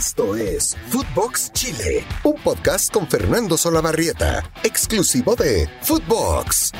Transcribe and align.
Esto 0.00 0.34
es 0.34 0.78
Footbox 0.88 1.52
Chile, 1.52 2.02
un 2.24 2.36
podcast 2.36 2.90
con 2.90 3.06
Fernando 3.06 3.58
Solabarrieta, 3.58 4.50
exclusivo 4.64 5.36
de 5.36 5.68
Footbox. 5.82 6.72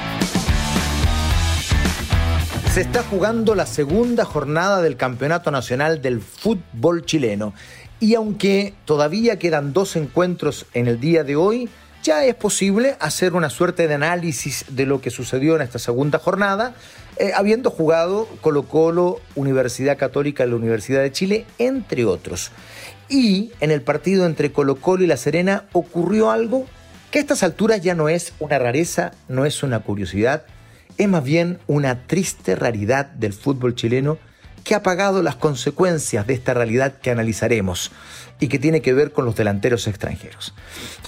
Se 2.72 2.80
está 2.80 3.02
jugando 3.02 3.54
la 3.54 3.66
segunda 3.66 4.24
jornada 4.24 4.80
del 4.80 4.96
Campeonato 4.96 5.50
Nacional 5.50 6.00
del 6.00 6.22
Fútbol 6.22 7.04
Chileno. 7.04 7.52
Y 8.00 8.14
aunque 8.14 8.72
todavía 8.86 9.38
quedan 9.38 9.74
dos 9.74 9.96
encuentros 9.96 10.64
en 10.72 10.88
el 10.88 10.98
día 10.98 11.22
de 11.22 11.36
hoy, 11.36 11.68
ya 12.02 12.24
es 12.24 12.34
posible 12.34 12.96
hacer 13.00 13.34
una 13.34 13.50
suerte 13.50 13.86
de 13.86 13.92
análisis 13.92 14.64
de 14.70 14.86
lo 14.86 15.02
que 15.02 15.10
sucedió 15.10 15.56
en 15.56 15.60
esta 15.60 15.78
segunda 15.78 16.18
jornada, 16.18 16.74
eh, 17.18 17.32
habiendo 17.34 17.70
jugado 17.70 18.26
Colo 18.40 18.62
Colo, 18.62 19.20
Universidad 19.34 19.98
Católica 19.98 20.46
y 20.46 20.48
la 20.48 20.56
Universidad 20.56 21.02
de 21.02 21.12
Chile, 21.12 21.44
entre 21.58 22.06
otros. 22.06 22.50
Y 23.10 23.50
en 23.60 23.72
el 23.72 23.82
partido 23.82 24.24
entre 24.24 24.52
Colo 24.52 24.76
Colo 24.76 25.04
y 25.04 25.08
La 25.08 25.16
Serena 25.16 25.64
ocurrió 25.72 26.30
algo 26.30 26.66
que 27.10 27.18
a 27.18 27.22
estas 27.22 27.42
alturas 27.42 27.80
ya 27.82 27.96
no 27.96 28.08
es 28.08 28.32
una 28.38 28.58
rareza, 28.58 29.10
no 29.28 29.44
es 29.44 29.64
una 29.64 29.80
curiosidad, 29.80 30.44
es 30.96 31.08
más 31.08 31.24
bien 31.24 31.58
una 31.66 32.06
triste 32.06 32.54
raridad 32.54 33.06
del 33.06 33.32
fútbol 33.32 33.74
chileno 33.74 34.18
que 34.62 34.74
ha 34.74 34.82
pagado 34.82 35.22
las 35.22 35.36
consecuencias 35.36 36.26
de 36.26 36.34
esta 36.34 36.54
realidad 36.54 36.94
que 37.00 37.10
analizaremos 37.10 37.90
y 38.38 38.48
que 38.48 38.58
tiene 38.58 38.80
que 38.80 38.92
ver 38.92 39.12
con 39.12 39.24
los 39.24 39.34
delanteros 39.34 39.88
extranjeros. 39.88 40.54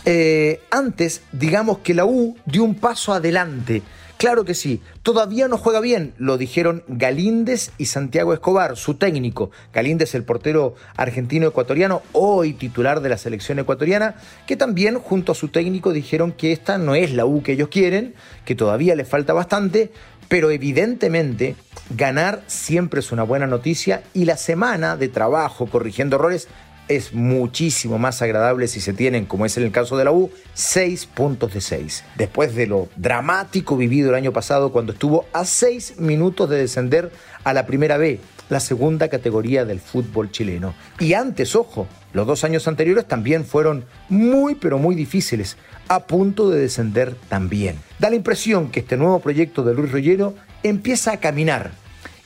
Eh, 0.04 0.60
antes, 0.70 1.22
digamos 1.32 1.78
que 1.78 1.94
la 1.94 2.04
U 2.04 2.36
dio 2.46 2.64
un 2.64 2.74
paso 2.74 3.12
adelante. 3.12 3.82
Claro 4.22 4.44
que 4.44 4.54
sí, 4.54 4.80
todavía 5.02 5.48
no 5.48 5.58
juega 5.58 5.80
bien, 5.80 6.14
lo 6.16 6.38
dijeron 6.38 6.84
Galíndez 6.86 7.72
y 7.76 7.86
Santiago 7.86 8.32
Escobar, 8.32 8.76
su 8.76 8.94
técnico. 8.94 9.50
Galíndez, 9.74 10.14
el 10.14 10.22
portero 10.22 10.76
argentino-ecuatoriano, 10.96 12.02
hoy 12.12 12.52
titular 12.52 13.00
de 13.00 13.08
la 13.08 13.18
selección 13.18 13.58
ecuatoriana, 13.58 14.14
que 14.46 14.56
también 14.56 15.00
junto 15.00 15.32
a 15.32 15.34
su 15.34 15.48
técnico 15.48 15.92
dijeron 15.92 16.30
que 16.30 16.52
esta 16.52 16.78
no 16.78 16.94
es 16.94 17.12
la 17.12 17.26
U 17.26 17.42
que 17.42 17.54
ellos 17.54 17.66
quieren, 17.66 18.14
que 18.44 18.54
todavía 18.54 18.94
le 18.94 19.04
falta 19.04 19.32
bastante, 19.32 19.90
pero 20.28 20.52
evidentemente 20.52 21.56
ganar 21.90 22.44
siempre 22.46 23.00
es 23.00 23.10
una 23.10 23.24
buena 23.24 23.48
noticia 23.48 24.04
y 24.14 24.24
la 24.24 24.36
semana 24.36 24.96
de 24.96 25.08
trabajo 25.08 25.66
corrigiendo 25.66 26.14
errores 26.14 26.46
es 26.96 27.14
muchísimo 27.14 27.98
más 27.98 28.22
agradable 28.22 28.68
si 28.68 28.80
se 28.80 28.92
tienen, 28.92 29.26
como 29.26 29.46
es 29.46 29.56
en 29.56 29.64
el 29.64 29.72
caso 29.72 29.96
de 29.96 30.04
la 30.04 30.12
U, 30.12 30.30
seis 30.54 31.06
puntos 31.06 31.54
de 31.54 31.60
seis. 31.60 32.04
Después 32.16 32.54
de 32.54 32.66
lo 32.66 32.88
dramático 32.96 33.76
vivido 33.76 34.10
el 34.10 34.14
año 34.14 34.32
pasado 34.32 34.72
cuando 34.72 34.92
estuvo 34.92 35.26
a 35.32 35.44
seis 35.44 35.94
minutos 35.98 36.48
de 36.50 36.58
descender 36.58 37.12
a 37.44 37.52
la 37.52 37.66
primera 37.66 37.96
B, 37.96 38.20
la 38.48 38.60
segunda 38.60 39.08
categoría 39.08 39.64
del 39.64 39.80
fútbol 39.80 40.30
chileno. 40.30 40.74
Y 40.98 41.14
antes, 41.14 41.56
ojo, 41.56 41.86
los 42.12 42.26
dos 42.26 42.44
años 42.44 42.68
anteriores 42.68 43.08
también 43.08 43.44
fueron 43.44 43.84
muy 44.08 44.54
pero 44.54 44.78
muy 44.78 44.94
difíciles, 44.94 45.56
a 45.88 46.06
punto 46.06 46.50
de 46.50 46.60
descender 46.60 47.14
también. 47.28 47.76
Da 47.98 48.10
la 48.10 48.16
impresión 48.16 48.70
que 48.70 48.80
este 48.80 48.96
nuevo 48.96 49.20
proyecto 49.20 49.64
de 49.64 49.74
Luis 49.74 49.90
Rollero 49.90 50.34
empieza 50.62 51.12
a 51.12 51.20
caminar. 51.20 51.72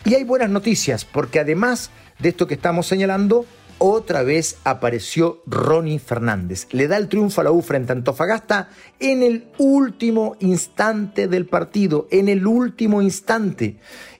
Y 0.05 0.14
hay 0.14 0.25
buenas 0.25 0.50
noticias, 0.50 1.05
porque 1.05 1.41
además 1.41 1.91
de 2.19 2.31
esto 2.31 2.47
que 2.47 2.55
estamos 2.55 2.87
señalando, 2.87 3.44
otra 3.79 4.23
vez 4.23 4.59
apareció 4.65 5.43
Ronnie 5.47 5.99
Fernández. 5.99 6.67
Le 6.73 6.89
da 6.89 6.97
el 6.97 7.09
triunfo 7.09 7.41
a 7.41 7.45
la 7.45 7.51
U 7.51 7.63
frente 7.63 7.93
a 7.93 7.97
Antofagasta 7.97 8.71
en 9.01 9.23
el 9.23 9.49
último 9.59 10.37
instante 10.41 11.29
del 11.29 11.47
partido, 11.47 12.09
en 12.11 12.29
el 12.29 12.47
último 12.47 13.03
instante. 13.03 13.79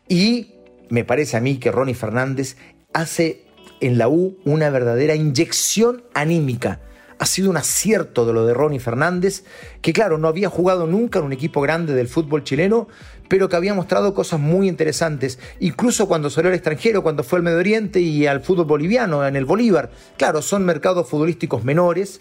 Y 0.09 0.55
me 0.89 1.05
parece 1.05 1.37
a 1.37 1.41
mí 1.41 1.59
que 1.59 1.73
Ronnie 1.73 1.95
Fernández 1.95 2.57
hace 2.93 3.45
en 3.81 3.98
la 3.98 4.09
U 4.09 4.39
una 4.45 4.71
verdadera 4.71 5.15
inyección 5.15 6.05
anímica. 6.15 6.81
Ha 7.19 7.25
sido 7.25 7.48
un 7.48 7.57
acierto 7.57 8.27
de 8.27 8.35
lo 8.35 8.45
de 8.45 8.53
Ronnie 8.53 8.79
Fernández, 8.79 9.45
que 9.81 9.95
claro, 9.95 10.19
no 10.19 10.29
había 10.29 10.51
jugado 10.51 10.87
nunca 10.87 11.19
en 11.19 11.25
un 11.25 11.33
equipo 11.33 11.63
grande 11.63 11.95
del 11.95 12.09
fútbol 12.09 12.45
chileno, 12.45 12.89
pero 13.29 13.48
que 13.48 13.57
había 13.57 13.75
mostrado 13.75 14.14
cosas 14.14 14.41
muy 14.41 14.69
interesantes, 14.69 15.39
incluso 15.61 16.07
cuando 16.09 16.31
salió 16.31 16.51
al 16.51 16.55
extranjero, 16.55 17.03
cuando 17.03 17.23
fue 17.23 17.39
al 17.39 17.42
Medio 17.42 17.59
Oriente 17.59 18.01
y 18.01 18.27
al 18.27 18.41
fútbol 18.41 18.67
boliviano, 18.67 19.27
en 19.27 19.37
el 19.37 19.45
Bolívar. 19.45 19.91
Claro, 20.17 20.42
son 20.42 20.64
mercados 20.64 21.09
futbolísticos 21.09 21.65
menores, 21.65 22.20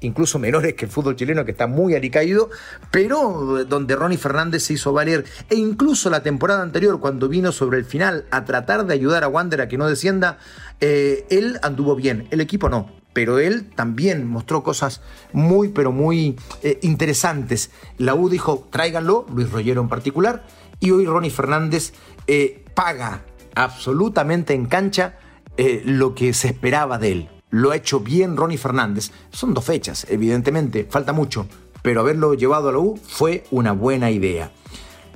incluso 0.00 0.38
menores 0.38 0.74
que 0.74 0.86
el 0.86 0.90
fútbol 0.90 1.16
chileno, 1.16 1.44
que 1.44 1.52
está 1.52 1.66
muy 1.66 1.94
alicaído, 1.94 2.50
pero 2.90 3.64
donde 3.66 3.96
Ronnie 3.96 4.18
Fernández 4.18 4.64
se 4.64 4.74
hizo 4.74 4.92
valer, 4.92 5.24
e 5.48 5.56
incluso 5.56 6.10
la 6.10 6.22
temporada 6.22 6.62
anterior, 6.62 7.00
cuando 7.00 7.28
vino 7.28 7.52
sobre 7.52 7.78
el 7.78 7.84
final 7.84 8.24
a 8.30 8.44
tratar 8.44 8.86
de 8.86 8.94
ayudar 8.94 9.24
a 9.24 9.28
Wander 9.28 9.60
a 9.60 9.68
que 9.68 9.78
no 9.78 9.88
descienda, 9.88 10.38
eh, 10.80 11.26
él 11.30 11.58
anduvo 11.62 11.94
bien, 11.94 12.26
el 12.30 12.40
equipo 12.40 12.68
no 12.68 12.99
pero 13.12 13.38
él 13.38 13.70
también 13.74 14.26
mostró 14.26 14.62
cosas 14.62 15.00
muy, 15.32 15.68
pero 15.68 15.92
muy 15.92 16.36
eh, 16.62 16.78
interesantes. 16.82 17.70
La 17.98 18.14
U 18.14 18.28
dijo, 18.28 18.66
tráiganlo, 18.70 19.26
Luis 19.34 19.50
Rollero 19.50 19.80
en 19.80 19.88
particular, 19.88 20.46
y 20.78 20.90
hoy 20.90 21.06
Ronnie 21.06 21.30
Fernández 21.30 21.92
eh, 22.26 22.64
paga 22.74 23.24
absolutamente 23.54 24.54
en 24.54 24.66
cancha 24.66 25.18
eh, 25.56 25.82
lo 25.84 26.14
que 26.14 26.32
se 26.32 26.48
esperaba 26.48 26.98
de 26.98 27.12
él. 27.12 27.28
Lo 27.50 27.72
ha 27.72 27.76
hecho 27.76 28.00
bien 28.00 28.36
Ronnie 28.36 28.58
Fernández. 28.58 29.10
Son 29.30 29.54
dos 29.54 29.64
fechas, 29.64 30.06
evidentemente, 30.08 30.86
falta 30.88 31.12
mucho, 31.12 31.46
pero 31.82 32.00
haberlo 32.00 32.34
llevado 32.34 32.68
a 32.68 32.72
la 32.72 32.78
U 32.78 32.96
fue 32.96 33.44
una 33.50 33.72
buena 33.72 34.10
idea. 34.10 34.52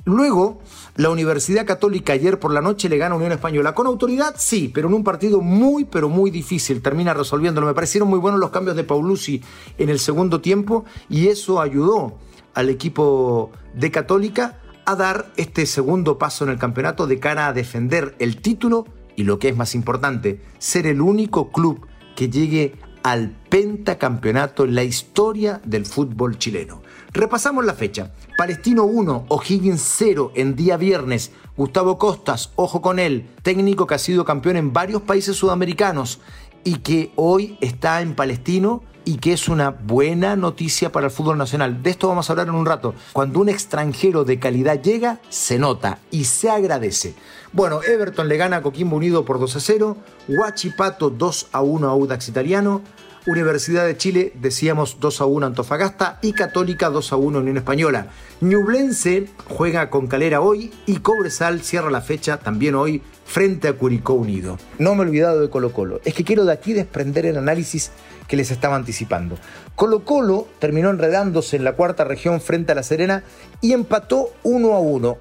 Luego, 0.05 0.59
la 0.95 1.09
Universidad 1.09 1.65
Católica 1.65 2.13
ayer 2.13 2.39
por 2.39 2.53
la 2.53 2.61
noche 2.61 2.89
le 2.89 2.97
gana 2.97 3.15
a 3.15 3.17
Unión 3.17 3.31
Española. 3.31 3.73
Con 3.73 3.87
autoridad, 3.87 4.35
sí, 4.37 4.69
pero 4.71 4.87
en 4.87 4.93
un 4.93 5.03
partido 5.03 5.41
muy, 5.41 5.85
pero 5.85 6.09
muy 6.09 6.29
difícil. 6.29 6.83
Termina 6.83 7.15
resolviéndolo. 7.15 7.65
Me 7.65 7.73
parecieron 7.73 8.07
muy 8.07 8.19
buenos 8.19 8.39
los 8.39 8.51
cambios 8.51 8.75
de 8.75 8.83
Paulucci 8.83 9.41
en 9.79 9.89
el 9.89 9.97
segundo 9.97 10.41
tiempo 10.41 10.85
y 11.09 11.27
eso 11.29 11.59
ayudó 11.59 12.17
al 12.53 12.69
equipo 12.69 13.51
de 13.73 13.89
Católica 13.89 14.59
a 14.85 14.95
dar 14.95 15.31
este 15.37 15.65
segundo 15.65 16.19
paso 16.19 16.43
en 16.43 16.51
el 16.51 16.59
campeonato 16.59 17.07
de 17.07 17.19
cara 17.19 17.47
a 17.47 17.53
defender 17.53 18.15
el 18.19 18.39
título 18.41 18.85
y 19.15 19.23
lo 19.23 19.39
que 19.39 19.49
es 19.49 19.57
más 19.57 19.73
importante, 19.73 20.39
ser 20.59 20.85
el 20.85 21.01
único 21.01 21.51
club 21.51 21.87
que 22.15 22.29
llegue 22.29 22.75
al 23.05 23.29
pentacampeonato 23.49 24.63
en 24.63 24.73
la 24.73 24.83
historia 24.83 25.61
del 25.63 25.85
fútbol 25.85 26.39
chileno. 26.39 26.81
Repasamos 27.13 27.63
la 27.63 27.75
fecha. 27.75 28.11
Palestino 28.35 28.85
1, 28.85 29.27
O'Higgins 29.29 29.81
0 29.99 30.31
en 30.33 30.55
día 30.55 30.75
viernes. 30.75 31.31
Gustavo 31.55 31.99
Costas, 31.99 32.51
ojo 32.55 32.81
con 32.81 32.97
él, 32.97 33.27
técnico 33.43 33.85
que 33.85 33.93
ha 33.93 33.99
sido 33.99 34.25
campeón 34.25 34.57
en 34.57 34.73
varios 34.73 35.03
países 35.03 35.35
sudamericanos 35.35 36.19
y 36.63 36.77
que 36.77 37.11
hoy 37.15 37.59
está 37.61 38.01
en 38.01 38.15
Palestino 38.15 38.81
y 39.05 39.17
que 39.17 39.33
es 39.33 39.47
una 39.47 39.69
buena 39.69 40.35
noticia 40.35 40.91
para 40.91 41.07
el 41.07 41.11
fútbol 41.11 41.37
nacional. 41.37 41.81
De 41.81 41.91
esto 41.91 42.07
vamos 42.07 42.29
a 42.29 42.33
hablar 42.33 42.47
en 42.47 42.55
un 42.55 42.65
rato. 42.65 42.95
Cuando 43.13 43.39
un 43.39 43.49
extranjero 43.49 44.25
de 44.25 44.39
calidad 44.39 44.81
llega, 44.81 45.19
se 45.29 45.57
nota 45.59 45.99
y 46.11 46.25
se 46.25 46.49
agradece. 46.49 47.13
Bueno, 47.53 47.81
Everton 47.83 48.27
le 48.27 48.37
gana 48.37 48.57
a 48.57 48.61
Coquimbo 48.61 48.97
Unido 48.97 49.23
por 49.23 49.39
2 49.39 49.55
a 49.55 49.59
0, 49.59 49.97
Huachipato 50.27 51.09
2 51.09 51.47
a 51.51 51.61
1 51.61 51.87
a 51.87 51.91
Audax 51.91 52.27
Italiano, 52.27 52.81
Universidad 53.27 53.85
de 53.85 53.97
Chile, 53.97 54.33
decíamos 54.35 54.97
2 54.99 55.21
a 55.21 55.25
1 55.25 55.47
Antofagasta 55.47 56.19
y 56.21 56.33
Católica 56.33 56.89
2 56.89 57.13
a 57.13 57.15
1 57.15 57.39
Unión 57.39 57.57
Española. 57.57 58.07
Ñublense 58.41 59.29
juega 59.49 59.89
con 59.89 60.07
Calera 60.07 60.41
hoy 60.41 60.71
y 60.85 60.97
Cobresal 60.97 61.61
cierra 61.61 61.89
la 61.89 62.01
fecha 62.01 62.37
también 62.37 62.75
hoy 62.75 63.01
frente 63.25 63.67
a 63.67 63.73
Curicó 63.73 64.13
Unido. 64.13 64.57
No 64.79 64.95
me 64.95 65.03
he 65.03 65.07
olvidado 65.07 65.41
de 65.41 65.49
Colo 65.49 65.73
Colo, 65.73 65.99
es 66.05 66.13
que 66.13 66.23
quiero 66.23 66.45
de 66.45 66.53
aquí 66.53 66.73
desprender 66.73 67.25
el 67.25 67.37
análisis 67.37 67.91
que 68.27 68.37
les 68.37 68.51
estaba 68.51 68.75
anticipando. 68.75 69.37
Colo 69.75 70.05
Colo 70.05 70.47
terminó 70.59 70.89
enredándose 70.89 71.57
en 71.57 71.63
la 71.63 71.73
cuarta 71.73 72.03
región 72.03 72.39
frente 72.39 72.71
a 72.71 72.75
La 72.75 72.83
Serena 72.83 73.23
y 73.61 73.73
empató 73.73 74.29
1 74.43 74.73
a 74.73 74.79
1. 74.79 75.17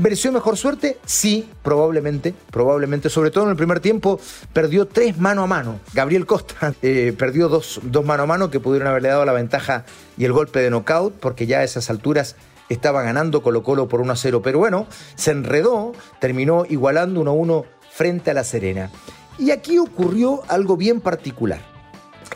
¿Mereció 0.00 0.30
mejor 0.30 0.58
suerte? 0.58 0.98
Sí, 1.06 1.48
probablemente, 1.62 2.34
probablemente. 2.50 3.08
Sobre 3.08 3.30
todo 3.30 3.44
en 3.44 3.50
el 3.50 3.56
primer 3.56 3.80
tiempo 3.80 4.20
perdió 4.52 4.86
tres 4.86 5.16
mano 5.16 5.42
a 5.42 5.46
mano. 5.46 5.80
Gabriel 5.94 6.26
Costa 6.26 6.74
eh, 6.82 7.14
perdió 7.16 7.48
dos, 7.48 7.80
dos 7.82 8.04
mano 8.04 8.24
a 8.24 8.26
mano 8.26 8.50
que 8.50 8.60
pudieron 8.60 8.88
haberle 8.88 9.08
dado 9.08 9.24
la 9.24 9.32
ventaja 9.32 9.86
y 10.18 10.26
el 10.26 10.32
golpe 10.32 10.60
de 10.60 10.68
knockout, 10.68 11.14
porque 11.14 11.46
ya 11.46 11.60
a 11.60 11.64
esas 11.64 11.88
alturas 11.88 12.36
estaba 12.68 13.02
ganando 13.02 13.42
Colo 13.42 13.62
Colo 13.62 13.88
por 13.88 14.00
1 14.00 14.12
a 14.12 14.16
0. 14.16 14.42
Pero 14.42 14.58
bueno, 14.58 14.86
se 15.14 15.30
enredó, 15.30 15.92
terminó 16.20 16.64
igualando 16.68 17.20
1 17.20 17.30
a 17.30 17.34
1 17.34 17.64
frente 17.90 18.30
a 18.30 18.34
La 18.34 18.44
Serena. 18.44 18.90
Y 19.38 19.50
aquí 19.50 19.78
ocurrió 19.78 20.42
algo 20.48 20.76
bien 20.76 21.00
particular. 21.00 21.60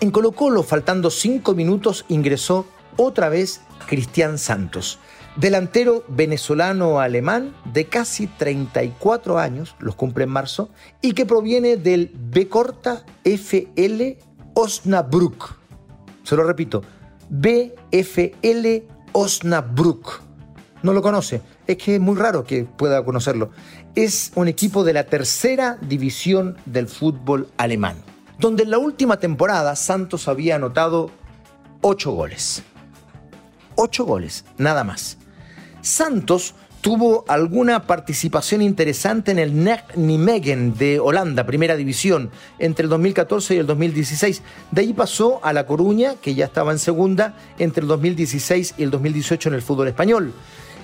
En 0.00 0.11
Colo 0.11 0.32
Colo, 0.32 0.62
faltando 0.62 1.11
cinco 1.11 1.55
minutos, 1.55 2.05
ingresó 2.09 2.67
otra 2.97 3.29
vez 3.29 3.61
Cristian 3.87 4.38
Santos 4.38 4.99
delantero 5.37 6.05
venezolano-alemán 6.09 7.55
de 7.73 7.87
casi 7.87 8.27
34 8.27 9.38
años, 9.38 9.77
los 9.79 9.94
cumple 9.94 10.25
en 10.25 10.31
marzo, 10.31 10.71
y 11.00 11.12
que 11.12 11.27
proviene 11.27 11.77
del 11.77 12.11
B 12.15 12.49
corta 12.49 13.05
FL 13.25 14.19
Osnabrück. 14.55 15.56
Se 16.25 16.37
lo 16.37 16.44
repito, 16.44 16.82
BFL 17.31 18.85
Osnabrück. 19.12 20.22
No 20.82 20.92
lo 20.92 21.02
conoce, 21.02 21.42
es 21.66 21.76
que 21.76 21.96
es 21.96 22.00
muy 22.00 22.16
raro 22.16 22.44
que 22.44 22.64
pueda 22.64 23.04
conocerlo. 23.04 23.50
Es 23.94 24.32
un 24.34 24.48
equipo 24.48 24.82
de 24.82 24.94
la 24.94 25.04
tercera 25.04 25.78
división 25.82 26.56
del 26.66 26.88
fútbol 26.88 27.48
alemán. 27.58 27.96
donde 28.38 28.62
en 28.62 28.70
la 28.70 28.78
última 28.78 29.18
temporada 29.18 29.76
Santos 29.76 30.26
había 30.26 30.56
anotado 30.56 31.10
8 31.82 32.10
goles. 32.12 32.62
8 33.76 34.04
goles, 34.06 34.46
nada 34.56 34.82
más. 34.82 35.18
Santos 35.82 36.54
tuvo 36.81 37.25
alguna 37.29 37.87
participación 37.87 38.62
interesante 38.62 39.31
en 39.32 39.38
el 39.38 39.65
NEC 39.65 39.97
Nijmegen 39.97 40.75
de 40.75 40.99
Holanda, 40.99 41.44
primera 41.44 41.77
división, 41.77 42.31
entre 42.59 42.85
el 42.85 42.91
2014 42.91 43.55
y 43.55 43.59
el 43.59 43.67
2016. 43.67 44.43
De 44.71 44.81
ahí 44.81 44.93
pasó 44.93 45.41
a 45.44 45.53
La 45.53 45.67
Coruña, 45.67 46.15
que 46.21 46.35
ya 46.35 46.47
estaba 46.47 46.73
en 46.73 46.79
segunda, 46.79 47.37
entre 47.59 47.82
el 47.82 47.88
2016 47.88 48.75
y 48.79 48.82
el 48.82 48.91
2018 48.91 49.50
en 49.50 49.55
el 49.55 49.62
fútbol 49.62 49.88
español. 49.88 50.32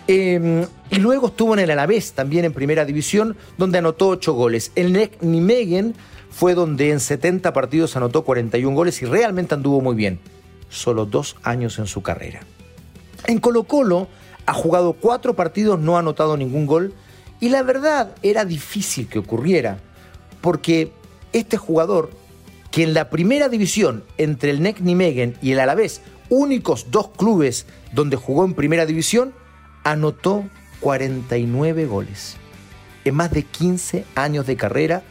Em, 0.09 0.65
y 0.91 0.97
luego 0.97 1.29
estuvo 1.29 1.55
en 1.55 1.61
el 1.61 1.71
Alavés, 1.71 2.13
también 2.13 2.45
en 2.45 2.53
primera 2.53 2.85
división, 2.85 3.37
donde 3.57 3.79
anotó 3.79 4.09
8 4.09 4.35
goles. 4.35 4.73
El 4.77 4.93
NEC 4.93 5.23
Nijmegen 5.23 5.95
fue 6.31 6.55
donde 6.55 6.91
en 6.91 7.01
70 7.01 7.53
partidos 7.53 7.97
anotó 7.97 8.23
41 8.23 8.77
goles 8.77 9.01
y 9.03 9.07
realmente 9.07 9.55
anduvo 9.55 9.81
muy 9.81 9.97
bien. 9.97 10.21
Solo 10.69 11.07
dos 11.07 11.37
años 11.43 11.79
en 11.79 11.87
su 11.87 12.03
carrera. 12.03 12.41
En 13.27 13.39
Colo 13.39 13.65
Colo 13.65 14.09
ha 14.47 14.55
jugado 14.55 14.95
cuatro 14.95 15.35
partidos, 15.35 15.79
no 15.79 15.97
ha 15.97 16.01
anotado 16.01 16.37
ningún 16.37 16.67
gol 16.67 16.95
y 17.41 17.49
la 17.51 17.63
verdad 17.63 18.15
era 18.23 18.45
difícil 18.45 19.09
que 19.09 19.19
ocurriera 19.19 19.79
porque 20.41 20.93
este 21.33 21.57
jugador 21.57 22.11
que 22.71 22.83
en 22.83 22.95
la 22.95 23.11
primera 23.11 23.49
división 23.49 24.05
entre 24.19 24.51
el 24.51 24.63
NEC 24.63 24.81
Nijmegen 24.81 25.37
y 25.43 25.53
el 25.53 25.61
Alavés, 25.61 26.03
únicos 26.29 26.87
dos 26.91 27.09
clubes 27.17 27.67
donde 27.93 28.17
jugó 28.17 28.45
en 28.45 28.55
primera 28.55 28.87
división, 28.87 29.33
anotó 29.85 30.45
49 30.81 31.87
goles. 31.87 32.37
En 33.05 33.15
más 33.15 33.31
de 33.31 33.45
15 33.45 34.05
años 34.15 34.47
de 34.47 34.57
carrera, 34.57 35.03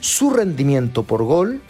su 0.00 0.30
rendimiento 0.30 1.04
por 1.04 1.22
gol, 1.22 1.62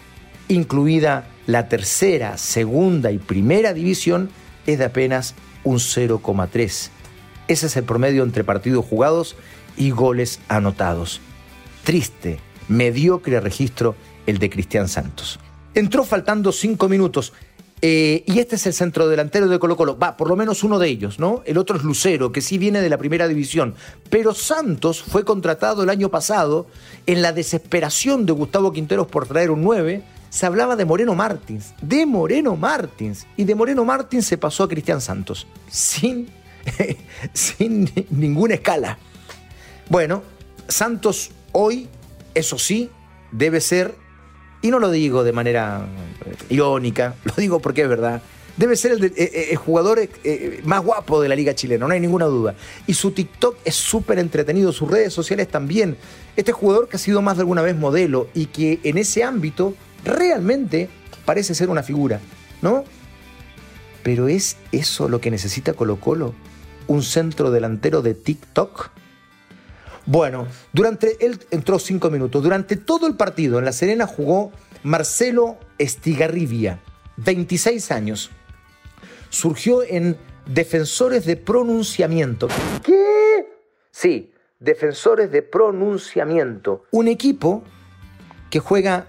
incluida 0.48 1.28
la 1.46 1.68
tercera, 1.68 2.36
segunda 2.38 3.12
y 3.12 3.18
primera 3.18 3.74
división, 3.74 4.30
es 4.66 4.78
de 4.78 4.86
apenas 4.86 5.34
un 5.62 5.76
0,3. 5.76 6.90
Ese 7.48 7.66
es 7.66 7.76
el 7.76 7.84
promedio 7.84 8.22
entre 8.22 8.44
partidos 8.44 8.84
jugados 8.84 9.36
y 9.76 9.90
goles 9.90 10.40
anotados. 10.48 11.20
Triste, 11.84 12.38
mediocre 12.68 13.40
registro 13.40 13.94
el 14.26 14.38
de 14.38 14.50
Cristian 14.50 14.88
Santos. 14.88 15.38
Entró 15.74 16.04
faltando 16.04 16.52
cinco 16.52 16.88
minutos. 16.88 17.32
Eh, 17.82 18.24
y 18.26 18.38
este 18.38 18.56
es 18.56 18.66
el 18.66 18.72
centro 18.72 19.08
delantero 19.08 19.46
de 19.46 19.58
Colo 19.58 19.76
Colo. 19.76 19.98
Va, 19.98 20.16
por 20.16 20.28
lo 20.28 20.36
menos 20.36 20.64
uno 20.64 20.78
de 20.78 20.88
ellos, 20.88 21.18
¿no? 21.18 21.42
El 21.44 21.58
otro 21.58 21.76
es 21.76 21.82
Lucero, 21.82 22.32
que 22.32 22.40
sí 22.40 22.56
viene 22.56 22.80
de 22.80 22.88
la 22.88 22.96
primera 22.96 23.28
división. 23.28 23.74
Pero 24.08 24.32
Santos 24.32 25.02
fue 25.02 25.24
contratado 25.24 25.82
el 25.82 25.90
año 25.90 26.08
pasado 26.08 26.66
en 27.04 27.20
la 27.20 27.32
desesperación 27.32 28.24
de 28.24 28.32
Gustavo 28.32 28.72
Quinteros 28.72 29.08
por 29.08 29.26
traer 29.26 29.50
un 29.50 29.62
9 29.62 30.02
se 30.34 30.46
hablaba 30.46 30.74
de 30.74 30.84
Moreno 30.84 31.14
Martins, 31.14 31.74
de 31.80 32.04
Moreno 32.06 32.56
Martins, 32.56 33.24
y 33.36 33.44
de 33.44 33.54
Moreno 33.54 33.84
Martins 33.84 34.26
se 34.26 34.36
pasó 34.36 34.64
a 34.64 34.68
Cristian 34.68 35.00
Santos, 35.00 35.46
sin, 35.70 36.26
sin 37.32 37.90
ninguna 38.10 38.54
escala. 38.54 38.98
Bueno, 39.88 40.22
Santos 40.68 41.30
hoy, 41.52 41.88
eso 42.34 42.58
sí, 42.58 42.90
debe 43.32 43.60
ser, 43.60 43.94
y 44.62 44.70
no 44.70 44.78
lo 44.78 44.90
digo 44.90 45.24
de 45.24 45.32
manera 45.32 45.86
eh, 46.26 46.34
irónica, 46.54 47.14
lo 47.24 47.34
digo 47.36 47.60
porque 47.60 47.82
es 47.82 47.88
verdad, 47.88 48.22
debe 48.56 48.76
ser 48.76 48.92
el, 48.92 49.04
eh, 49.04 49.12
eh, 49.16 49.56
jugador 49.56 50.08
más 50.64 50.82
guapo 50.82 51.20
de 51.20 51.28
la 51.28 51.36
liga 51.36 51.54
chilena, 51.54 51.86
no 51.86 51.92
hay 51.92 52.00
ninguna 52.00 52.26
duda. 52.26 52.54
Y 52.86 52.94
su 52.94 53.10
TikTok 53.10 53.58
es 53.64 53.74
súper 53.74 54.18
entretenido, 54.18 54.72
sus 54.72 54.90
redes 54.90 55.12
sociales 55.12 55.48
también. 55.48 55.96
Este 56.36 56.52
jugador 56.52 56.88
que 56.88 56.96
ha 56.96 57.00
sido 57.00 57.22
más 57.22 57.36
de 57.36 57.42
alguna 57.42 57.62
vez 57.62 57.76
modelo 57.76 58.28
y 58.34 58.46
que 58.46 58.80
en 58.84 58.98
ese 58.98 59.22
ámbito 59.22 59.74
realmente 60.04 60.88
parece 61.24 61.54
ser 61.54 61.68
una 61.68 61.82
figura, 61.82 62.20
¿no? 62.62 62.84
Pero 64.02 64.28
¿es 64.28 64.56
eso 64.70 65.08
lo 65.08 65.20
que 65.20 65.30
necesita 65.30 65.72
Colo 65.72 65.98
Colo? 65.98 66.34
¿Un 66.86 67.02
centro 67.02 67.50
delantero 67.50 68.02
de 68.02 68.14
TikTok? 68.14 68.90
Bueno, 70.06 70.46
durante 70.72 71.24
él 71.24 71.38
entró 71.50 71.78
cinco 71.78 72.10
minutos. 72.10 72.42
Durante 72.42 72.76
todo 72.76 73.06
el 73.06 73.16
partido 73.16 73.58
en 73.58 73.64
La 73.64 73.72
Serena 73.72 74.06
jugó 74.06 74.52
Marcelo 74.82 75.58
Estigarribia, 75.78 76.80
26 77.16 77.90
años. 77.90 78.30
Surgió 79.30 79.82
en 79.82 80.18
Defensores 80.46 81.24
de 81.24 81.36
Pronunciamiento. 81.36 82.48
¿Qué? 82.82 83.48
Sí, 83.90 84.32
Defensores 84.60 85.30
de 85.30 85.42
Pronunciamiento. 85.42 86.84
Un 86.90 87.08
equipo 87.08 87.64
que 88.50 88.60
juega 88.60 89.06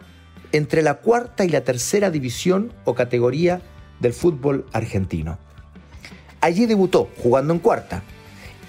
entre 0.54 0.81
la 0.81 0.95
cuarta 0.95 1.44
y 1.44 1.50
la 1.50 1.62
tercera 1.62 2.10
división 2.10 2.71
o 2.86 2.95
categoría 2.95 3.62
del 4.00 4.13
fútbol 4.13 4.66
argentino. 4.71 5.39
Allí 6.45 6.68
debutó 6.68 7.09
jugando 7.24 7.53
en 7.53 7.59
cuarta 7.59 8.03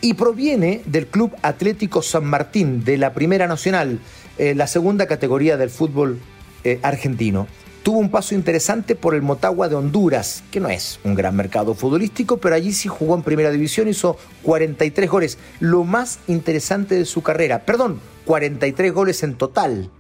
y 0.01 0.15
proviene 0.15 0.81
del 0.87 1.09
Club 1.09 1.37
Atlético 1.43 2.01
San 2.01 2.25
Martín 2.25 2.85
de 2.85 2.97
la 2.97 3.13
Primera 3.13 3.47
Nacional, 3.47 3.99
eh, 4.39 4.55
la 4.55 4.67
segunda 4.67 5.05
categoría 5.05 5.59
del 5.59 5.69
fútbol 5.69 6.19
eh, 6.65 6.81
argentino. 6.83 7.47
Tuvo 7.83 7.99
un 7.99 8.11
paso 8.11 8.35
interesante 8.35 8.95
por 8.95 9.15
el 9.15 9.21
Motagua 9.21 9.69
de 9.69 9.75
Honduras, 9.75 10.43
que 10.51 10.59
no 10.59 10.71
es 10.71 11.01
un 11.05 11.15
gran 11.15 11.37
mercado 11.37 11.75
futbolístico, 11.75 12.39
pero 12.39 12.55
allí 12.55 12.73
sí 12.73 12.89
jugó 12.89 13.15
en 13.15 13.23
primera 13.23 13.51
división, 13.51 13.89
hizo 13.89 14.17
43 14.45 15.11
goles, 15.11 15.39
lo 15.61 15.85
más 15.85 16.21
interesante 16.29 16.95
de 16.95 17.05
su 17.05 17.23
carrera. 17.23 17.67
Perdón, 17.67 18.01
43 18.25 18.91
goles 18.91 19.23
en 19.23 19.35
total. 19.35 19.91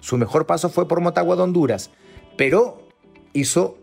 Su 0.00 0.16
mejor 0.16 0.46
paso 0.46 0.70
fue 0.70 0.88
por 0.88 1.02
Motagua 1.02 1.36
de 1.36 1.42
Honduras, 1.42 1.90
pero 2.38 2.88
hizo 3.34 3.76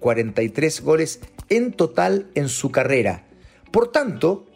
43 0.00 0.80
goles 0.80 1.20
en 1.48 1.72
total 1.72 2.30
en 2.34 2.48
su 2.48 2.70
carrera. 2.70 3.26
Por 3.70 3.92
tanto, 3.92 4.46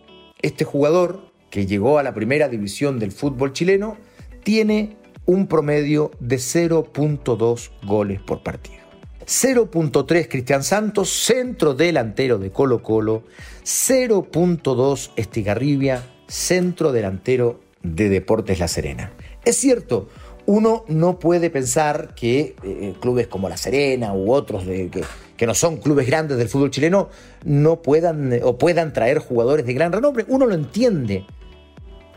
este 0.41 0.65
jugador 0.65 1.33
que 1.51 1.67
llegó 1.67 1.99
a 1.99 2.03
la 2.03 2.15
primera 2.15 2.49
división 2.49 2.99
del 2.99 3.13
fútbol 3.13 3.53
chileno 3.53 3.97
tiene 4.43 4.97
un 5.27 5.47
promedio 5.47 6.11
de 6.19 6.37
0.2 6.37 7.71
goles 7.85 8.21
por 8.21 8.43
partido. 8.43 8.83
0.3 9.27 10.29
Cristian 10.29 10.65
Santos, 10.65 11.11
centro 11.11 11.75
delantero 11.75 12.39
de 12.39 12.51
Colo 12.51 12.83
Colo. 12.83 13.23
0.2 13.65 15.11
Estigarribia, 15.17 16.03
centro 16.27 16.91
delantero 16.91 17.61
de 17.83 18.09
Deportes 18.09 18.59
La 18.59 18.69
Serena. 18.69 19.13
Es 19.45 19.57
cierto, 19.57 20.09
uno 20.47 20.85
no 20.89 21.19
puede 21.19 21.51
pensar 21.51 22.15
que 22.15 22.57
eh, 22.65 22.95
clubes 23.01 23.29
como 23.29 23.49
La 23.49 23.57
Serena 23.57 24.13
u 24.13 24.33
otros 24.33 24.67
de, 24.67 24.89
que, 24.89 25.05
que, 25.43 25.47
no 25.49 25.55
son 25.55 25.79
clubes 25.79 26.07
grandes 26.07 26.39
del 26.39 26.49
fútbol 26.49 26.71
chileno 26.71 27.09
no 27.45 27.83
puedan 27.83 28.39
o 28.45 28.59
puedan 28.59 28.93
traer 28.93 29.19
jugadores 29.19 29.67
de 29.67 29.75
gran 29.75 29.91
renombre. 29.91 30.25
Uno 30.29 30.47
lo 30.47 30.55
entiende. 30.55 31.27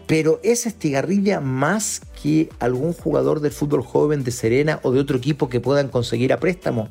Pero 0.05 0.39
¿es 0.43 0.67
Estigarribia 0.67 1.39
más 1.39 2.01
que 2.21 2.49
algún 2.59 2.93
jugador 2.93 3.39
del 3.39 3.51
fútbol 3.51 3.81
joven 3.81 4.23
de 4.23 4.29
Serena 4.29 4.79
o 4.83 4.91
de 4.91 4.99
otro 4.99 5.17
equipo 5.17 5.49
que 5.49 5.59
puedan 5.59 5.87
conseguir 5.87 6.33
a 6.33 6.39
préstamo? 6.39 6.89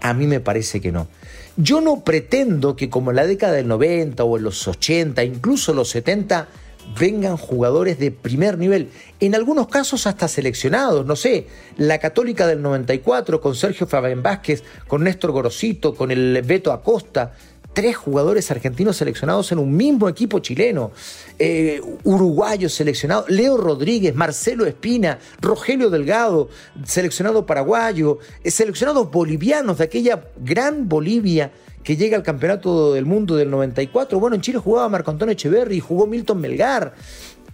A 0.00 0.14
mí 0.14 0.26
me 0.26 0.40
parece 0.40 0.80
que 0.80 0.90
no. 0.90 1.06
Yo 1.58 1.82
no 1.82 2.02
pretendo 2.02 2.74
que 2.74 2.88
como 2.88 3.10
en 3.10 3.16
la 3.16 3.26
década 3.26 3.52
del 3.52 3.68
90 3.68 4.24
o 4.24 4.38
en 4.38 4.44
los 4.44 4.66
80, 4.66 5.22
incluso 5.22 5.74
los 5.74 5.90
70, 5.90 6.48
vengan 6.98 7.36
jugadores 7.36 7.98
de 7.98 8.10
primer 8.10 8.58
nivel, 8.58 8.90
en 9.20 9.34
algunos 9.34 9.68
casos 9.68 10.06
hasta 10.06 10.28
seleccionados, 10.28 11.06
no 11.06 11.16
sé, 11.16 11.46
la 11.76 11.98
Católica 11.98 12.46
del 12.46 12.62
94 12.62 13.40
con 13.40 13.54
Sergio 13.54 13.86
Fabián 13.86 14.22
Vázquez, 14.22 14.62
con 14.86 15.04
Néstor 15.04 15.32
Gorosito, 15.32 15.94
con 15.94 16.10
el 16.10 16.42
Beto 16.42 16.72
Acosta, 16.72 17.34
tres 17.72 17.96
jugadores 17.96 18.50
argentinos 18.50 18.96
seleccionados 18.96 19.52
en 19.52 19.58
un 19.58 19.76
mismo 19.76 20.08
equipo 20.08 20.40
chileno, 20.40 20.90
eh, 21.38 21.80
uruguayos 22.04 22.72
seleccionados, 22.72 23.30
Leo 23.30 23.56
Rodríguez, 23.56 24.14
Marcelo 24.14 24.66
Espina, 24.66 25.18
Rogelio 25.40 25.90
Delgado, 25.90 26.48
seleccionado 26.84 27.46
paraguayo, 27.46 28.18
eh, 28.42 28.50
seleccionados 28.50 29.10
bolivianos 29.10 29.78
de 29.78 29.84
aquella 29.84 30.24
gran 30.38 30.88
Bolivia 30.88 31.52
que 31.82 31.96
llega 31.96 32.16
al 32.16 32.22
campeonato 32.22 32.92
del 32.92 33.06
mundo 33.06 33.36
del 33.36 33.50
94. 33.50 34.20
Bueno, 34.20 34.36
en 34.36 34.42
Chile 34.42 34.58
jugaba 34.58 34.88
Marco 34.88 35.10
Antonio 35.10 35.32
Echeverri, 35.32 35.80
jugó 35.80 36.06
Milton 36.06 36.40
Melgar. 36.40 36.94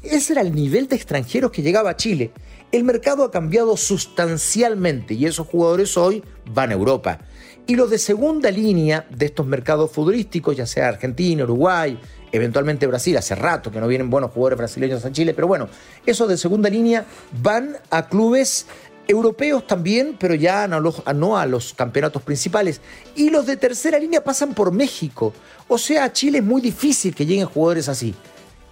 Ese 0.02 0.34
era 0.34 0.42
el 0.42 0.54
nivel 0.54 0.88
de 0.88 0.96
extranjeros 0.96 1.50
que 1.50 1.62
llegaba 1.62 1.90
a 1.90 1.96
Chile. 1.96 2.32
El 2.72 2.84
mercado 2.84 3.24
ha 3.24 3.30
cambiado 3.30 3.76
sustancialmente 3.76 5.14
y 5.14 5.26
esos 5.26 5.46
jugadores 5.46 5.96
hoy 5.96 6.22
van 6.52 6.70
a 6.70 6.74
Europa. 6.74 7.20
Y 7.66 7.76
los 7.76 7.88
de 7.88 7.98
segunda 7.98 8.50
línea 8.50 9.06
de 9.10 9.26
estos 9.26 9.46
mercados 9.46 9.90
futbolísticos, 9.90 10.56
ya 10.56 10.66
sea 10.66 10.88
Argentina, 10.88 11.44
Uruguay, 11.44 11.98
eventualmente 12.30 12.86
Brasil, 12.86 13.16
hace 13.16 13.34
rato 13.34 13.70
que 13.70 13.80
no 13.80 13.88
vienen 13.88 14.10
buenos 14.10 14.32
jugadores 14.32 14.58
brasileños 14.58 15.04
a 15.04 15.12
Chile, 15.12 15.32
pero 15.32 15.46
bueno, 15.46 15.68
esos 16.04 16.28
de 16.28 16.36
segunda 16.36 16.68
línea 16.68 17.06
van 17.40 17.76
a 17.90 18.08
clubes 18.08 18.66
Europeos 19.06 19.66
también, 19.66 20.16
pero 20.18 20.34
ya 20.34 20.66
no 20.66 21.36
a, 21.36 21.46
los, 21.46 21.74
campeonatos 21.74 22.22
principales. 22.22 22.80
Y 23.14 23.30
los 23.30 23.46
de 23.46 23.56
tercera 23.56 23.98
línea 23.98 24.24
pasan 24.24 24.54
por 24.54 24.72
México. 24.72 25.32
O 25.68 25.78
sea, 25.78 26.04
a 26.04 26.12
Chile 26.12 26.38
es 26.38 26.44
muy 26.44 26.60
difícil 26.60 27.14
que 27.14 27.26
lleguen 27.26 27.46
jugadores 27.46 27.88
así. 27.88 28.14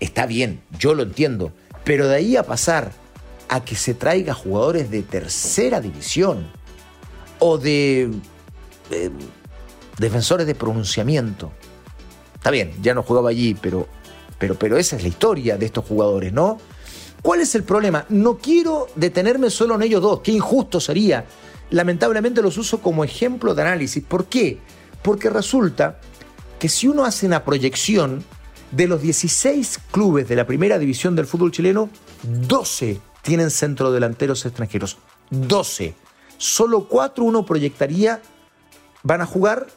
Está 0.01 0.27
bien, 0.27 0.63
yo 0.79 0.95
lo 0.95 1.03
entiendo. 1.03 1.53
Pero 1.85 2.09
de 2.09 2.17
ahí 2.17 2.37
a 2.37 2.45
pasar 2.45 2.93
a 3.49 3.65
que 3.65 3.75
se 3.75 3.95
traiga 3.95 4.35
jugadores 4.35 4.91
de 4.91 5.03
tercera 5.03 5.81
división, 5.81 6.51
o 7.45 7.59
de 7.59 8.09
eh, 8.91 9.11
defensores 9.99 10.47
de 10.47 10.55
pronunciamiento. 10.55 11.51
Está 12.35 12.53
bien, 12.53 12.73
ya 12.81 12.95
no 12.95 13.03
jugaba 13.03 13.31
allí, 13.31 13.55
pero, 13.61 13.89
pero 14.39 14.77
esa 14.77 14.95
es 14.97 15.03
la 15.03 15.09
historia 15.09 15.57
de 15.57 15.67
estos 15.67 15.85
jugadores, 15.85 16.33
¿no? 16.33 16.59
¿Cuál 17.23 17.41
es 17.41 17.55
el 17.55 17.63
problema? 17.63 18.05
No 18.09 18.39
quiero 18.39 18.89
detenerme 18.97 19.49
solo 19.49 19.77
en 19.77 19.83
ellos 19.83 20.03
dos, 20.03 20.21
qué 20.21 20.33
injusto 20.33 20.81
sería. 20.81 21.25
Lamentablemente 21.71 22.43
los 22.43 22.59
uso 22.59 22.81
como 22.81 23.05
ejemplo 23.05 23.55
de 23.55 23.63
análisis. 23.63 24.03
¿Por 24.03 24.27
qué? 24.27 24.59
Porque 25.03 25.31
resulta 25.31 26.01
que 26.59 26.69
si 26.69 26.89
uno 26.89 27.05
hace 27.05 27.27
una 27.27 27.45
proyección 27.45 28.25
de 28.73 28.89
los 28.89 29.01
16 29.01 29.79
clubes 29.93 30.29
de 30.29 30.37
la 30.37 30.47
primera 30.47 30.79
división 30.79 31.15
del 31.15 31.27
fútbol 31.27 31.53
chileno, 31.53 31.91
12 32.25 33.01
tienen 33.23 33.51
centrodelanteros 33.51 34.45
extranjeros. 34.45 34.99
12. 35.31 35.95
Solo 36.39 36.89
4 36.89 37.25
uno 37.25 37.47
proyectaría 37.47 38.21
van 39.05 39.21
a 39.21 39.27
jugar 39.27 39.69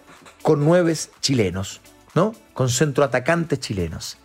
con 0.42 0.64
nueve 0.66 0.96
chilenos, 1.22 1.82
¿no? 2.14 2.34
Con 2.54 2.70
centroatacantes 2.70 3.60
chilenos. 3.60 4.18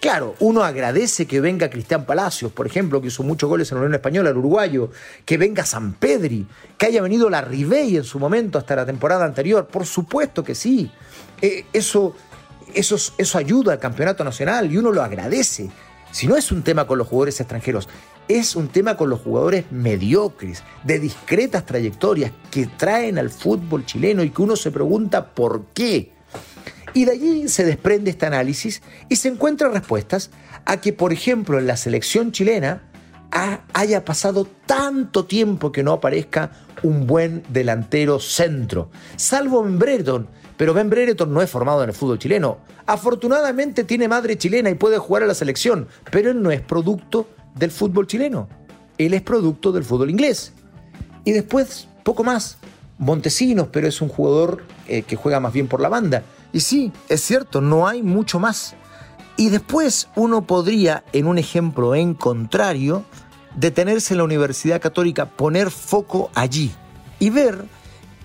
Claro, 0.00 0.34
uno 0.40 0.64
agradece 0.64 1.26
que 1.26 1.42
venga 1.42 1.68
Cristian 1.68 2.06
Palacios, 2.06 2.50
por 2.52 2.66
ejemplo, 2.66 3.02
que 3.02 3.08
hizo 3.08 3.22
muchos 3.22 3.50
goles 3.50 3.70
en 3.70 3.76
la 3.76 3.82
Unión 3.82 3.96
Española, 3.96 4.30
el 4.30 4.38
uruguayo, 4.38 4.90
que 5.26 5.36
venga 5.36 5.66
San 5.66 5.92
Pedri, 5.92 6.46
que 6.78 6.86
haya 6.86 7.02
venido 7.02 7.28
la 7.28 7.42
Ribey 7.42 7.96
en 7.96 8.04
su 8.04 8.18
momento 8.18 8.58
hasta 8.58 8.76
la 8.76 8.86
temporada 8.86 9.26
anterior. 9.26 9.66
Por 9.66 9.84
supuesto 9.84 10.42
que 10.42 10.54
sí. 10.54 10.90
Eh, 11.42 11.66
eso, 11.74 12.16
eso, 12.72 12.96
eso 13.18 13.38
ayuda 13.38 13.74
al 13.74 13.78
campeonato 13.78 14.24
nacional 14.24 14.72
y 14.72 14.78
uno 14.78 14.90
lo 14.90 15.02
agradece. 15.02 15.68
Si 16.12 16.26
no 16.26 16.34
es 16.34 16.50
un 16.50 16.62
tema 16.62 16.86
con 16.86 16.96
los 16.96 17.06
jugadores 17.06 17.38
extranjeros, 17.38 17.86
es 18.26 18.56
un 18.56 18.68
tema 18.68 18.96
con 18.96 19.10
los 19.10 19.20
jugadores 19.20 19.66
mediocres, 19.70 20.62
de 20.82 20.98
discretas 20.98 21.66
trayectorias, 21.66 22.32
que 22.50 22.66
traen 22.66 23.18
al 23.18 23.28
fútbol 23.28 23.84
chileno 23.84 24.22
y 24.22 24.30
que 24.30 24.40
uno 24.40 24.56
se 24.56 24.70
pregunta 24.70 25.26
por 25.26 25.66
qué. 25.74 26.12
Y 26.94 27.04
de 27.04 27.12
allí 27.12 27.48
se 27.48 27.64
desprende 27.64 28.10
este 28.10 28.26
análisis 28.26 28.82
y 29.08 29.16
se 29.16 29.28
encuentran 29.28 29.72
respuestas 29.72 30.30
a 30.64 30.80
que, 30.80 30.92
por 30.92 31.12
ejemplo, 31.12 31.58
en 31.58 31.66
la 31.66 31.76
selección 31.76 32.32
chilena 32.32 32.82
haya 33.72 34.04
pasado 34.04 34.46
tanto 34.66 35.24
tiempo 35.24 35.70
que 35.70 35.84
no 35.84 35.92
aparezca 35.92 36.50
un 36.82 37.06
buen 37.06 37.44
delantero 37.48 38.18
centro, 38.18 38.90
salvo 39.16 39.62
Ben 39.62 39.78
Brereton, 39.78 40.28
pero 40.56 40.74
Ben 40.74 40.90
Brereton 40.90 41.32
no 41.32 41.40
es 41.40 41.48
formado 41.48 41.82
en 41.84 41.90
el 41.90 41.94
fútbol 41.94 42.18
chileno. 42.18 42.58
Afortunadamente 42.86 43.84
tiene 43.84 44.08
madre 44.08 44.36
chilena 44.36 44.68
y 44.68 44.74
puede 44.74 44.98
jugar 44.98 45.22
a 45.22 45.26
la 45.26 45.34
selección, 45.34 45.86
pero 46.10 46.30
él 46.30 46.42
no 46.42 46.50
es 46.50 46.60
producto 46.60 47.28
del 47.54 47.70
fútbol 47.70 48.06
chileno, 48.06 48.48
él 48.98 49.14
es 49.14 49.22
producto 49.22 49.70
del 49.70 49.84
fútbol 49.84 50.10
inglés. 50.10 50.52
Y 51.24 51.32
después, 51.32 51.86
poco 52.02 52.24
más, 52.24 52.58
Montesinos, 52.98 53.68
pero 53.72 53.88
es 53.88 54.02
un 54.02 54.08
jugador 54.08 54.62
eh, 54.86 55.02
que 55.02 55.16
juega 55.16 55.40
más 55.40 55.54
bien 55.54 55.68
por 55.68 55.80
la 55.80 55.88
banda. 55.88 56.22
Y 56.52 56.60
sí, 56.60 56.92
es 57.08 57.20
cierto, 57.20 57.60
no 57.60 57.86
hay 57.86 58.02
mucho 58.02 58.38
más. 58.38 58.74
Y 59.36 59.48
después 59.48 60.08
uno 60.16 60.42
podría, 60.42 61.04
en 61.12 61.26
un 61.26 61.38
ejemplo 61.38 61.94
en 61.94 62.14
contrario, 62.14 63.04
detenerse 63.54 64.14
en 64.14 64.18
la 64.18 64.24
Universidad 64.24 64.80
Católica, 64.80 65.26
poner 65.26 65.70
foco 65.70 66.30
allí 66.34 66.72
y 67.18 67.30
ver 67.30 67.64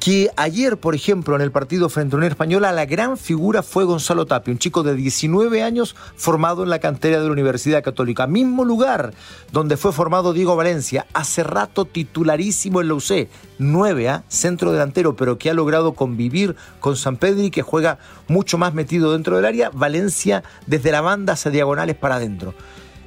que 0.05 0.29
ayer, 0.35 0.77
por 0.77 0.93
ejemplo, 0.93 1.35
en 1.35 1.41
el 1.41 1.51
partido 1.51 1.89
frente 1.89 2.15
a 2.15 2.17
Unión 2.17 2.31
Española, 2.31 2.71
la 2.71 2.85
gran 2.85 3.17
figura 3.17 3.63
fue 3.63 3.85
Gonzalo 3.85 4.27
Tapia, 4.27 4.51
un 4.51 4.59
chico 4.59 4.83
de 4.83 4.93
19 4.93 5.63
años 5.63 5.95
formado 6.15 6.61
en 6.61 6.69
la 6.69 6.77
cantera 6.77 7.19
de 7.19 7.25
la 7.25 7.31
Universidad 7.31 7.83
Católica, 7.83 8.27
mismo 8.27 8.65
lugar 8.65 9.15
donde 9.51 9.77
fue 9.77 9.91
formado 9.93 10.31
Diego 10.31 10.55
Valencia, 10.55 11.07
hace 11.13 11.43
rato 11.43 11.85
titularísimo 11.85 12.81
en 12.81 12.89
la 12.89 12.93
UC, 12.93 13.29
9 13.57 14.09
a 14.09 14.23
centro 14.27 14.71
delantero, 14.71 15.15
pero 15.15 15.39
que 15.39 15.49
ha 15.49 15.55
logrado 15.55 15.93
convivir 15.93 16.55
con 16.79 16.97
San 16.97 17.17
Pedri, 17.17 17.49
que 17.49 17.63
juega 17.63 17.97
mucho 18.27 18.59
más 18.59 18.75
metido 18.75 19.11
dentro 19.11 19.37
del 19.37 19.45
área, 19.45 19.71
Valencia 19.71 20.43
desde 20.67 20.91
la 20.91 21.01
banda 21.01 21.33
hacia 21.33 21.49
diagonales 21.49 21.95
para 21.95 22.17
adentro. 22.17 22.53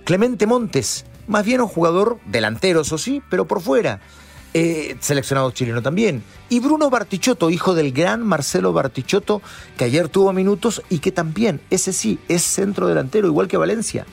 Clemente 0.03 0.49
Montes, 0.49 1.05
más 1.29 1.45
bien 1.45 1.61
un 1.61 1.69
jugador 1.69 2.19
delantero, 2.27 2.81
eso 2.81 2.99
sí, 2.99 3.23
pero 3.31 3.47
por 3.47 3.61
fuera. 3.61 4.01
Eh, 4.55 4.97
seleccionado 5.01 5.51
chileno 5.51 5.83
también. 5.83 6.23
Y 6.49 6.61
Bruno 6.61 6.89
Bartichotto, 6.89 7.51
hijo 7.51 7.75
del 7.75 7.93
gran 7.93 8.27
Marcelo 8.27 8.73
Bartichotto, 8.73 9.43
que 9.77 9.85
ayer 9.85 10.09
tuvo 10.09 10.33
minutos 10.33 10.83
y 10.89 11.01
que 11.01 11.13
también, 11.13 11.61
ese 11.69 11.93
sí, 11.93 12.19
es 12.29 12.43
centro 12.43 12.89
delantero, 12.89 13.29
igual 13.29 13.47
que 13.47 13.59
Valencia. 13.59 14.07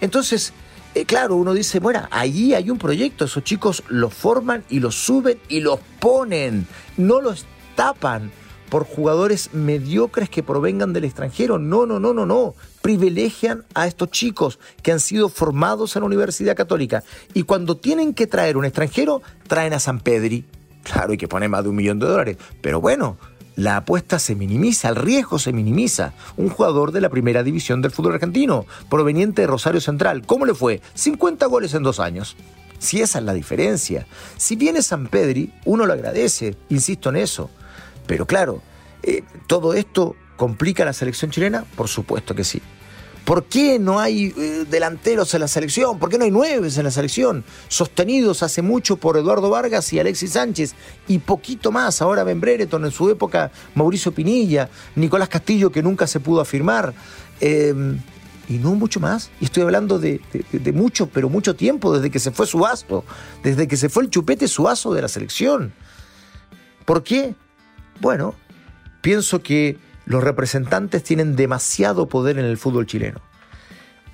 Entonces, 0.00 0.52
eh, 0.94 1.04
claro, 1.06 1.34
uno 1.34 1.54
dice, 1.54 1.80
bueno, 1.80 2.06
allí 2.12 2.54
hay 2.54 2.70
un 2.70 2.78
proyecto, 2.78 3.24
esos 3.24 3.42
chicos 3.42 3.82
los 3.88 4.14
forman 4.14 4.62
y 4.70 4.78
los 4.78 4.94
suben 4.94 5.38
y 5.48 5.58
los 5.58 5.80
ponen, 5.98 6.68
no 6.96 7.20
los 7.20 7.46
tapan 7.74 8.30
por 8.70 8.84
jugadores 8.84 9.50
mediocres 9.52 10.30
que 10.30 10.44
provengan 10.44 10.92
del 10.92 11.04
extranjero. 11.04 11.58
No, 11.58 11.84
no, 11.84 11.98
no, 11.98 12.14
no, 12.14 12.26
no. 12.26 12.54
Privilegian 12.84 13.64
a 13.72 13.86
estos 13.86 14.10
chicos 14.10 14.58
que 14.82 14.92
han 14.92 15.00
sido 15.00 15.30
formados 15.30 15.96
en 15.96 16.02
la 16.02 16.06
Universidad 16.06 16.54
Católica. 16.54 17.02
Y 17.32 17.44
cuando 17.44 17.78
tienen 17.78 18.12
que 18.12 18.26
traer 18.26 18.58
un 18.58 18.66
extranjero, 18.66 19.22
traen 19.48 19.72
a 19.72 19.80
San 19.80 20.00
Pedri. 20.00 20.44
Claro, 20.82 21.12
hay 21.12 21.16
que 21.16 21.26
poner 21.26 21.48
más 21.48 21.62
de 21.62 21.70
un 21.70 21.76
millón 21.76 21.98
de 21.98 22.04
dólares. 22.04 22.36
Pero 22.60 22.82
bueno, 22.82 23.16
la 23.56 23.78
apuesta 23.78 24.18
se 24.18 24.34
minimiza, 24.34 24.90
el 24.90 24.96
riesgo 24.96 25.38
se 25.38 25.54
minimiza. 25.54 26.12
Un 26.36 26.50
jugador 26.50 26.92
de 26.92 27.00
la 27.00 27.08
primera 27.08 27.42
división 27.42 27.80
del 27.80 27.90
fútbol 27.90 28.12
argentino, 28.12 28.66
proveniente 28.90 29.40
de 29.40 29.48
Rosario 29.48 29.80
Central. 29.80 30.26
¿Cómo 30.26 30.44
le 30.44 30.52
fue? 30.52 30.82
50 30.92 31.46
goles 31.46 31.72
en 31.72 31.84
dos 31.84 32.00
años. 32.00 32.36
Si 32.78 33.00
esa 33.00 33.18
es 33.18 33.24
la 33.24 33.32
diferencia. 33.32 34.06
Si 34.36 34.56
viene 34.56 34.82
San 34.82 35.06
Pedri, 35.06 35.54
uno 35.64 35.86
lo 35.86 35.94
agradece, 35.94 36.54
insisto 36.68 37.08
en 37.08 37.16
eso. 37.16 37.48
Pero 38.06 38.26
claro, 38.26 38.60
eh, 39.02 39.24
¿todo 39.46 39.72
esto 39.72 40.16
complica 40.36 40.84
la 40.84 40.92
selección 40.92 41.30
chilena? 41.30 41.64
Por 41.76 41.88
supuesto 41.88 42.34
que 42.34 42.44
sí. 42.44 42.60
¿Por 43.24 43.44
qué 43.44 43.78
no 43.78 44.00
hay 44.00 44.34
eh, 44.36 44.66
delanteros 44.68 45.32
en 45.32 45.40
la 45.40 45.48
selección? 45.48 45.98
¿Por 45.98 46.10
qué 46.10 46.18
no 46.18 46.24
hay 46.24 46.30
nueve 46.30 46.68
en 46.76 46.84
la 46.84 46.90
selección? 46.90 47.42
Sostenidos 47.68 48.42
hace 48.42 48.60
mucho 48.60 48.96
por 48.96 49.16
Eduardo 49.16 49.48
Vargas 49.48 49.90
y 49.94 49.98
Alexis 49.98 50.32
Sánchez 50.32 50.74
y 51.08 51.18
poquito 51.18 51.72
más. 51.72 52.02
Ahora 52.02 52.22
Ben 52.22 52.40
Brereton, 52.40 52.84
en 52.84 52.90
su 52.90 53.08
época 53.08 53.50
Mauricio 53.74 54.12
Pinilla, 54.12 54.68
Nicolás 54.94 55.30
Castillo 55.30 55.72
que 55.72 55.82
nunca 55.82 56.06
se 56.06 56.20
pudo 56.20 56.42
afirmar. 56.42 56.92
Em, 57.40 57.98
y 58.46 58.58
no 58.58 58.74
mucho 58.74 59.00
más. 59.00 59.30
Y 59.40 59.46
estoy 59.46 59.62
hablando 59.62 59.98
de, 59.98 60.20
mucho, 60.74 61.06
pero 61.06 61.30
mucho 61.30 61.56
tiempo, 61.56 61.94
desde 61.94 62.10
que 62.10 62.18
se 62.18 62.30
fue 62.30 62.46
Suazo, 62.46 63.04
desde 63.42 63.66
que 63.66 63.78
se 63.78 63.88
fue 63.88 64.02
el 64.04 64.10
chupete 64.10 64.48
Suazo 64.48 64.92
de 64.92 65.00
la 65.00 65.08
selección. 65.08 65.72
¿Por 66.84 67.02
qué? 67.02 67.34
Bueno, 68.00 68.34
pienso 69.00 69.42
que 69.42 69.78
los 70.06 70.22
representantes 70.22 71.02
tienen 71.02 71.36
demasiado 71.36 72.08
poder 72.08 72.38
en 72.38 72.44
el 72.44 72.58
fútbol 72.58 72.86
chileno. 72.86 73.20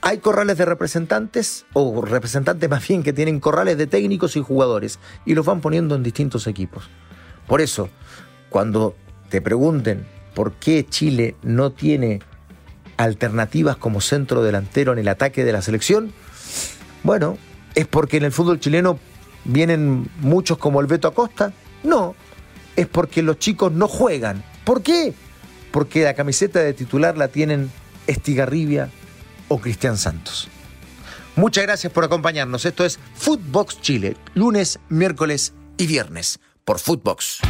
Hay 0.03 0.19
corrales 0.19 0.57
de 0.57 0.65
representantes, 0.65 1.67
o 1.75 2.03
representantes 2.03 2.71
más 2.71 2.87
bien 2.87 3.03
que 3.03 3.13
tienen 3.13 3.39
corrales 3.39 3.77
de 3.77 3.87
técnicos 3.87 4.37
y 4.37 4.41
jugadores, 4.41 4.99
y 5.27 5.35
los 5.35 5.45
van 5.45 5.61
poniendo 5.61 5.95
en 5.95 6.03
distintos 6.03 6.47
equipos. 6.47 6.89
Por 7.47 7.61
eso, 7.61 7.91
cuando 8.49 8.95
te 9.29 9.43
pregunten 9.43 10.07
por 10.35 10.53
qué 10.55 10.87
Chile 10.89 11.37
no 11.43 11.73
tiene 11.73 12.21
alternativas 12.97 13.77
como 13.77 14.01
centro 14.01 14.43
delantero 14.43 14.93
en 14.93 15.01
el 15.01 15.09
ataque 15.09 15.45
de 15.45 15.53
la 15.53 15.61
selección, 15.61 16.13
bueno, 17.03 17.37
es 17.75 17.87
porque 17.87 18.17
en 18.17 18.25
el 18.25 18.33
fútbol 18.33 18.61
chileno 18.61 18.99
vienen 19.45 20.09
muchos 20.21 20.59
como 20.59 20.81
el 20.81 20.87
Beto 20.87 21.09
Acosta. 21.09 21.53
No, 21.83 22.15
es 22.77 22.87
porque 22.87 23.23
los 23.23 23.39
chicos 23.39 23.73
no 23.73 23.89
juegan. 23.89 24.43
¿Por 24.65 24.83
qué? 24.83 25.15
Porque 25.71 26.05
la 26.05 26.15
camiseta 26.15 26.61
de 26.61 26.73
titular 26.73 27.17
la 27.17 27.29
tienen 27.29 27.71
Estigarribia 28.07 28.91
o 29.49 29.61
Cristian 29.61 29.97
Santos. 29.97 30.49
Muchas 31.37 31.65
gracias 31.65 31.93
por 31.93 32.05
acompañarnos. 32.05 32.65
Esto 32.65 32.85
es 32.85 32.99
Footbox 33.15 33.81
Chile, 33.81 34.17
lunes, 34.35 34.81
miércoles 34.89 35.55
y 35.79 35.87
viernes 35.87 36.41
por 36.65 36.79
Footbox. 36.79 37.41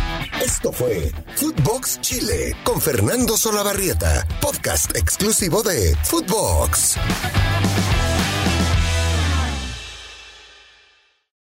Esto 0.43 0.73
fue 0.73 1.12
Footbox 1.37 2.00
Chile 2.00 2.57
con 2.65 2.81
Fernando 2.81 3.37
Solabarrieta, 3.37 4.27
podcast 4.41 4.97
exclusivo 4.97 5.62
de 5.62 5.97
Footbox. 6.05 6.97